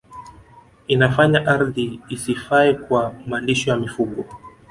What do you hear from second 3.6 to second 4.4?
ya mifugo